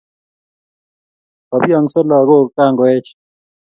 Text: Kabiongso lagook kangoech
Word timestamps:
Kabiongso 1.49 1.99
lagook 2.09 2.47
kangoech 2.55 3.09